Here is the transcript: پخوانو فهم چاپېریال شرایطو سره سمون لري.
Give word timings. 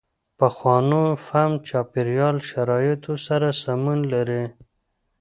پخوانو 0.37 1.03
فهم 1.25 1.51
چاپېریال 1.67 2.37
شرایطو 2.49 3.13
سره 3.27 3.49
سمون 3.61 3.99
لري. 4.13 4.43